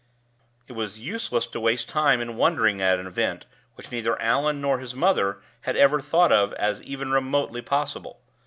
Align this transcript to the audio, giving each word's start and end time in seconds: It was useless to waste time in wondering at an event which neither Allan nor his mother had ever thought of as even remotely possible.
It 0.67 0.73
was 0.73 0.99
useless 0.99 1.45
to 1.45 1.59
waste 1.59 1.87
time 1.87 2.21
in 2.21 2.35
wondering 2.35 2.81
at 2.81 2.97
an 2.97 3.05
event 3.05 3.45
which 3.75 3.91
neither 3.91 4.19
Allan 4.19 4.59
nor 4.59 4.79
his 4.79 4.95
mother 4.95 5.43
had 5.61 5.77
ever 5.77 6.01
thought 6.01 6.31
of 6.31 6.53
as 6.53 6.81
even 6.81 7.11
remotely 7.11 7.61
possible. 7.61 8.19